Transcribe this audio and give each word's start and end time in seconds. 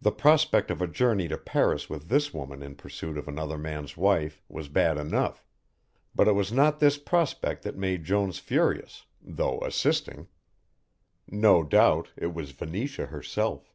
The 0.00 0.12
prospect 0.12 0.70
of 0.70 0.80
a 0.80 0.86
journey 0.86 1.28
to 1.28 1.36
Paris 1.36 1.90
with 1.90 2.08
this 2.08 2.32
woman 2.32 2.62
in 2.62 2.74
pursuit 2.74 3.18
of 3.18 3.28
another 3.28 3.58
man's 3.58 3.94
wife 3.94 4.40
was 4.48 4.70
bad 4.70 4.96
enough, 4.96 5.44
but 6.14 6.26
it 6.26 6.32
was 6.32 6.50
not 6.50 6.80
this 6.80 6.96
prospect 6.96 7.62
that 7.64 7.76
made 7.76 8.04
Jones 8.04 8.38
furious, 8.38 9.04
though 9.20 9.60
assisting. 9.60 10.28
No 11.28 11.62
doubt, 11.62 12.08
it 12.16 12.32
was 12.32 12.52
Venetia 12.52 13.08
herself. 13.08 13.74